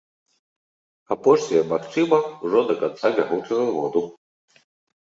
[1.17, 4.07] Апошняе магчыма ўжо да канца бягучага году.